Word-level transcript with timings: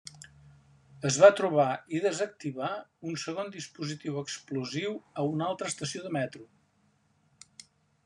Es 1.09 1.19
va 1.23 1.29
trobar 1.39 1.65
i 1.97 2.01
desactivar 2.05 2.71
un 3.11 3.21
segon 3.25 3.53
dispositiu 3.59 4.19
explosiu 4.25 4.99
a 5.23 5.29
una 5.37 5.49
altra 5.53 5.73
estació 5.75 6.07
de 6.11 6.17
metro. 6.21 6.53